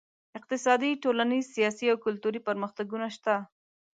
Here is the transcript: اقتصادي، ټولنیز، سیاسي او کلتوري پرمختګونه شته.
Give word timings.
اقتصادي، 0.37 0.91
ټولنیز، 1.03 1.45
سیاسي 1.55 1.85
او 1.91 1.97
کلتوري 2.05 2.39
پرمختګونه 2.47 3.07
شته. 3.15 3.35